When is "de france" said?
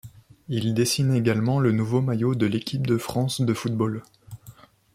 2.87-3.39